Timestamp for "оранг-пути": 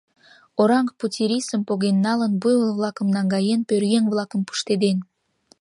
0.61-1.23